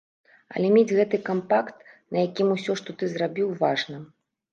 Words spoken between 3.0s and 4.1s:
ты зрабіў, важна.